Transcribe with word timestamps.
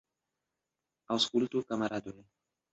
Aŭskultu, 1.17 1.65
kamaradoj! 1.71 2.19